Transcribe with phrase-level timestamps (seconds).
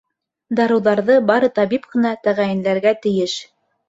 [0.59, 3.37] Дарыуҙарҙы бары табип ҡына тәғәйенләргә тейеш.